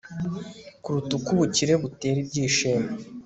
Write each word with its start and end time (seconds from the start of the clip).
kuruta 0.83 1.11
uko 1.17 1.29
ubukire 1.35 1.73
butera 1.81 2.17
ibyishimo 2.23 2.87